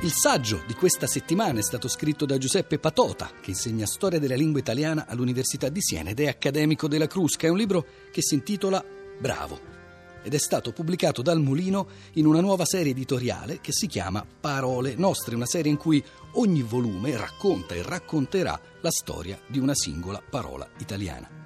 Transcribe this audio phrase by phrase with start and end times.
[0.00, 4.36] Il saggio di questa settimana è stato scritto da Giuseppe Patota, che insegna storia della
[4.36, 7.48] lingua italiana all'Università di Siena ed è accademico della Crusca.
[7.48, 8.84] È un libro che si intitola
[9.18, 9.58] Bravo
[10.22, 14.94] ed è stato pubblicato dal Mulino in una nuova serie editoriale che si chiama Parole
[14.94, 16.02] Nostre, una serie in cui
[16.34, 21.37] ogni volume racconta e racconterà la storia di una singola parola italiana.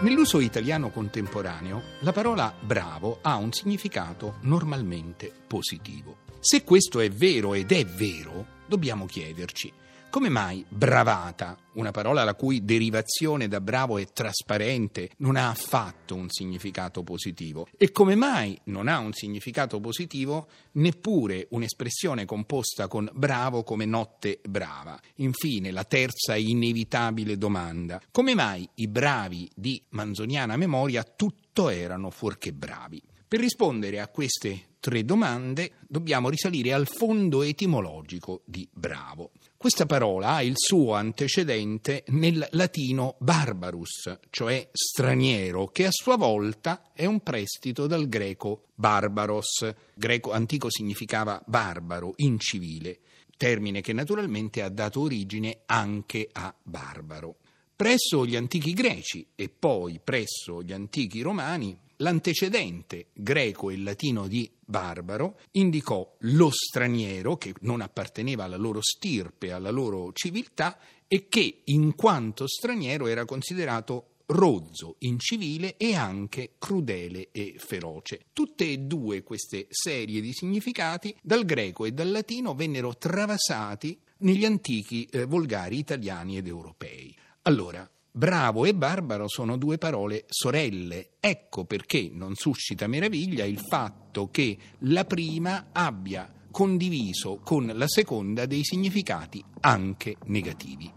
[0.00, 6.20] Nell'uso italiano contemporaneo, la parola bravo ha un significato normalmente positivo.
[6.40, 9.70] Se questo è vero ed è vero, dobbiamo chiederci
[10.10, 16.16] come mai bravata, una parola la cui derivazione da bravo è trasparente, non ha affatto
[16.16, 17.68] un significato positivo?
[17.78, 24.40] E come mai non ha un significato positivo neppure un'espressione composta con bravo come notte
[24.46, 25.00] brava?
[25.16, 28.00] Infine, la terza e inevitabile domanda.
[28.10, 33.00] Come mai i bravi di manzoniana memoria tutto erano fuorché bravi?
[33.28, 39.30] Per rispondere a queste tre domande dobbiamo risalire al fondo etimologico di bravo.
[39.56, 46.90] Questa parola ha il suo antecedente nel latino barbarus, cioè straniero, che a sua volta
[46.94, 49.70] è un prestito dal greco barbaros.
[49.94, 53.00] Greco antico significava barbaro, incivile,
[53.36, 57.36] termine che naturalmente ha dato origine anche a barbaro.
[57.76, 64.50] Presso gli antichi greci e poi presso gli antichi romani L'antecedente greco e latino di
[64.58, 71.60] barbaro indicò lo straniero che non apparteneva alla loro stirpe, alla loro civiltà e che
[71.64, 78.26] in quanto straniero era considerato rozzo, incivile e anche crudele e feroce.
[78.32, 84.46] Tutte e due queste serie di significati dal greco e dal latino vennero travasati negli
[84.46, 87.14] antichi eh, volgari italiani ed europei.
[87.42, 91.10] Allora, Bravo e barbaro sono due parole sorelle.
[91.20, 98.46] Ecco perché non suscita meraviglia il fatto che la prima abbia condiviso con la seconda
[98.46, 100.92] dei significati anche negativi.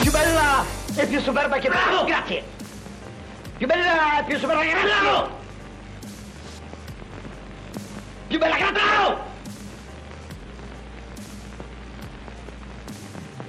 [0.00, 0.64] Più bella
[0.96, 2.42] e più superba che bravo, grazie.
[3.56, 5.38] Più bella e più superba che bravo.
[8.26, 9.29] Più bella che bravo.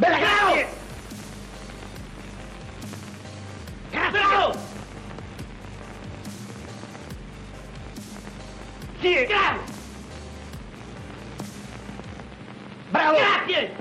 [0.02, 0.68] Bella grazie!
[3.92, 4.60] Cazzo!
[9.00, 9.14] Sì!
[9.28, 9.60] Bravo!
[12.90, 13.18] Bravo!
[13.18, 13.76] Grazie!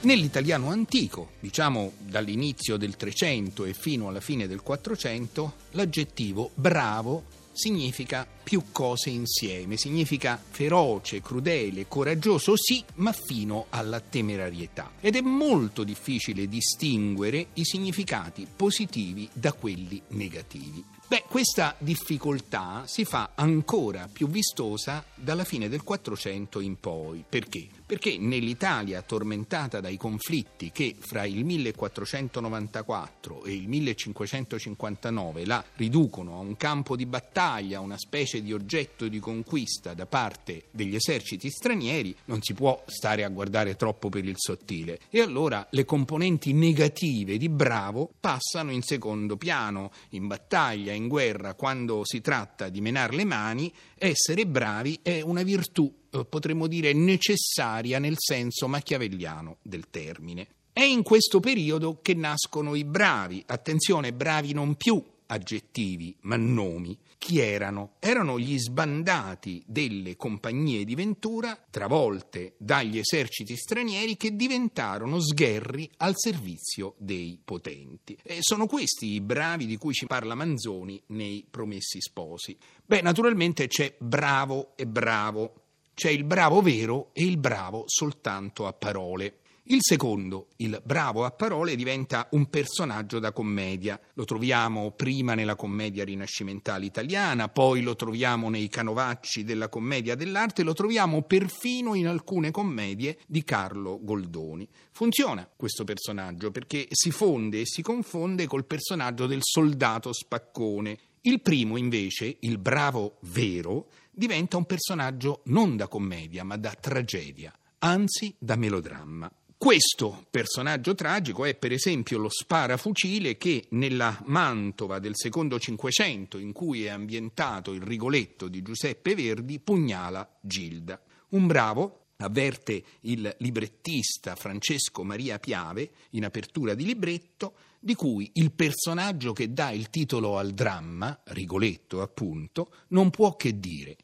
[0.00, 8.26] Nell'italiano antico, diciamo dall'inizio del 300 e fino alla fine del 400, l'aggettivo bravo significa
[8.42, 14.92] più cose insieme, significa feroce, crudele, coraggioso, sì, ma fino alla temerarietà.
[15.00, 20.84] Ed è molto difficile distinguere i significati positivi da quelli negativi.
[21.08, 27.24] Beh, questa difficoltà si fa ancora più vistosa dalla fine del 400 in poi.
[27.28, 27.77] Perché?
[27.88, 36.40] Perché nell'Italia tormentata dai conflitti che fra il 1494 e il 1559 la riducono a
[36.40, 42.14] un campo di battaglia, una specie di oggetto di conquista da parte degli eserciti stranieri,
[42.26, 44.98] non si può stare a guardare troppo per il sottile.
[45.08, 51.54] E allora le componenti negative di Bravo passano in secondo piano, in battaglia, in guerra,
[51.54, 55.90] quando si tratta di menare le mani, essere bravi è una virtù,
[56.28, 60.48] potremmo dire, necessaria nel senso machiavelliano del termine.
[60.72, 66.96] È in questo periodo che nascono i bravi, attenzione, bravi non più aggettivi, ma nomi.
[67.18, 67.94] Chi erano?
[67.98, 76.14] Erano gli sbandati delle compagnie di Ventura, travolte dagli eserciti stranieri, che diventarono sgherri al
[76.16, 78.16] servizio dei potenti.
[78.22, 82.56] E sono questi i bravi di cui ci parla Manzoni nei Promessi Sposi.
[82.84, 85.62] Beh, naturalmente c'è bravo e bravo.
[85.98, 89.38] C'è il bravo vero e il bravo soltanto a parole.
[89.64, 94.00] Il secondo, il bravo a parole, diventa un personaggio da commedia.
[94.14, 100.62] Lo troviamo prima nella commedia rinascimentale italiana, poi lo troviamo nei canovacci della commedia dell'arte,
[100.62, 104.68] lo troviamo perfino in alcune commedie di Carlo Goldoni.
[104.92, 110.96] Funziona questo personaggio perché si fonde e si confonde col personaggio del soldato spaccone.
[111.22, 117.56] Il primo, invece, il bravo vero, diventa un personaggio non da commedia, ma da tragedia,
[117.78, 119.30] anzi da melodramma.
[119.56, 126.52] Questo personaggio tragico è per esempio lo sparafucile che nella Mantova del secondo Cinquecento, in
[126.52, 131.00] cui è ambientato il Rigoletto di Giuseppe Verdi, pugnala Gilda.
[131.30, 138.50] Un bravo, avverte il librettista Francesco Maria Piave in apertura di libretto, di cui il
[138.50, 143.96] personaggio che dà il titolo al dramma, Rigoletto appunto, non può che dire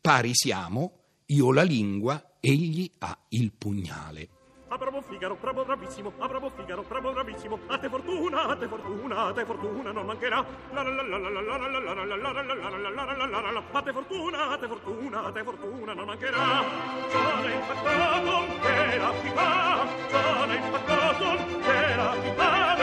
[0.00, 0.92] pari siamo,
[1.26, 4.28] io la lingua, egli ha il pugnale.
[4.72, 8.68] A bravo Figaro, bravo bravissimo, a bravo Figaro, bravo bravissimo, a te fortuna, a te
[8.68, 10.46] fortuna, a te fortuna non mancherà.
[10.72, 13.14] La la la la la la la la la la la la la la la
[13.14, 16.64] la la la la A te fortuna, a te fortuna, a te fortuna non mancherà.
[17.10, 22.79] Sono impaccato che la pipa, sono impaccato che la pipa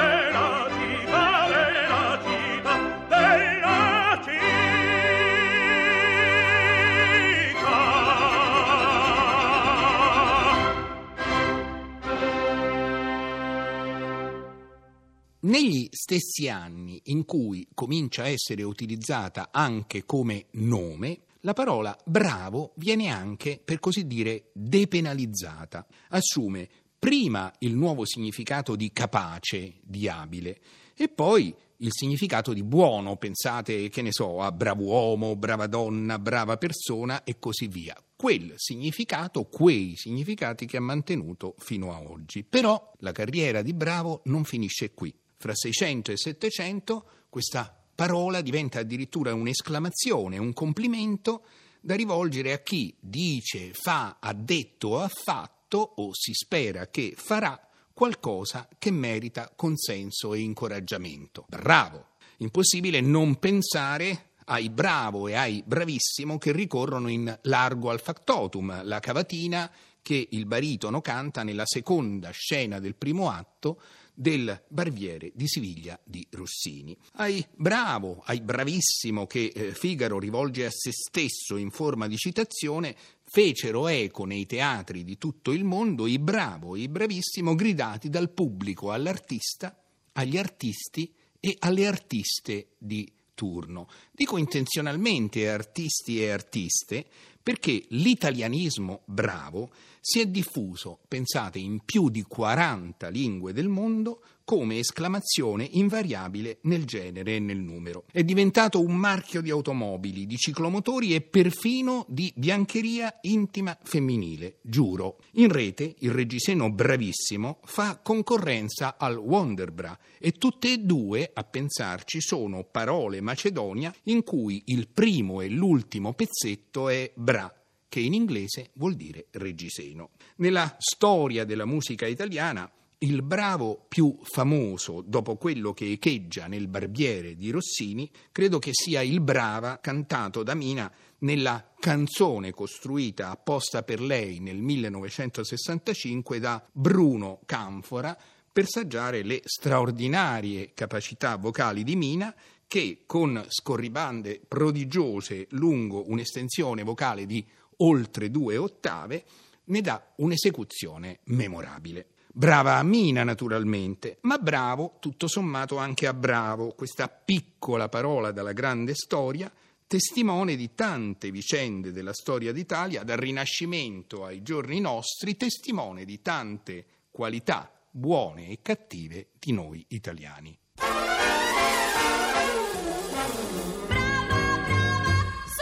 [15.47, 22.73] Negli stessi anni in cui comincia a essere utilizzata anche come nome, la parola bravo
[22.75, 25.87] viene anche, per così dire, depenalizzata.
[26.09, 26.67] Assume
[26.99, 30.59] prima il nuovo significato di capace, di abile,
[30.93, 36.19] e poi il significato di buono, pensate, che ne so, a bravo uomo, brava donna,
[36.19, 37.95] brava persona e così via.
[38.17, 42.43] Quel significato, quei significati che ha mantenuto fino a oggi.
[42.43, 45.17] Però la carriera di bravo non finisce qui.
[45.37, 51.43] Fra 600 e 700 questa parola diventa addirittura un'esclamazione, un complimento
[51.79, 57.13] da rivolgere a chi dice, fa, ha detto o ha fatto o si spera che
[57.15, 57.59] farà
[57.93, 61.45] qualcosa che merita consenso e incoraggiamento.
[61.47, 62.15] Bravo!
[62.37, 68.99] Impossibile non pensare ai bravo e ai bravissimo che ricorrono in largo al factotum, la
[68.99, 73.81] cavatina che il baritono canta nella seconda scena del primo atto
[74.19, 76.97] del Barbiere di Siviglia di Rossini.
[77.17, 82.95] Ai bravo, ai bravissimo che eh, Figaro rivolge a se stesso in forma di citazione,
[83.23, 88.91] fecero eco nei teatri di tutto il mondo i bravo i bravissimo gridati dal pubblico
[88.91, 89.79] all'artista,
[90.13, 93.87] agli artisti e alle artiste di turno.
[94.11, 97.05] Dico intenzionalmente artisti e artiste
[97.47, 99.69] perché l'italianismo bravo
[100.01, 106.85] si è diffuso, pensate, in più di 40 lingue del mondo come esclamazione invariabile nel
[106.85, 108.05] genere e nel numero.
[108.09, 115.17] È diventato un marchio di automobili, di ciclomotori e perfino di biancheria intima femminile, giuro.
[115.33, 122.21] In rete il reggiseno bravissimo fa concorrenza al Wonderbra e tutte e due, a pensarci,
[122.21, 127.53] sono parole macedonia in cui il primo e l'ultimo pezzetto è bra
[127.89, 130.11] che in inglese vuol dire reggiseno.
[130.37, 137.35] Nella storia della musica italiana il bravo più famoso, dopo quello che echeggia nel Barbiere
[137.35, 144.01] di Rossini, credo che sia il Brava cantato da Mina nella canzone costruita apposta per
[144.01, 148.17] lei nel 1965 da Bruno Canfora
[148.51, 152.33] per saggiare le straordinarie capacità vocali di Mina
[152.65, 157.45] che con scorribande prodigiose lungo un'estensione vocale di
[157.77, 159.23] oltre due ottave
[159.65, 162.07] ne dà un'esecuzione memorabile.
[162.37, 168.53] Brava a Mina, naturalmente, ma bravo, tutto sommato, anche a bravo, questa piccola parola dalla
[168.53, 169.51] grande storia,
[169.87, 176.85] testimone di tante vicende della storia d'Italia, dal Rinascimento ai giorni nostri, testimone di tante
[177.09, 180.55] qualità buone e cattive di noi italiani.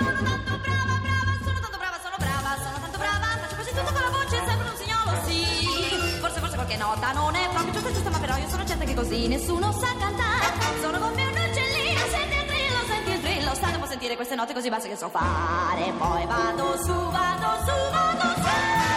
[0.02, 1.15] nota
[8.86, 10.80] che così nessuno sa cantare.
[10.80, 13.54] Sono come un uccellino, senti il trillo, senti il trillo.
[13.56, 15.92] State a sentire queste note così basse che so fare.
[15.98, 18.95] Poi vado su, vado su, vado su.